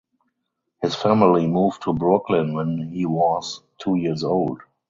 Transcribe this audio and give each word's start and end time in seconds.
His 0.81 0.95
family 0.95 1.45
moved 1.45 1.83
to 1.83 1.93
Brooklyn 1.93 2.53
when 2.55 2.89
he 2.91 3.05
was 3.05 3.61
two 3.77 3.97
years 3.97 4.23
old. 4.23 4.63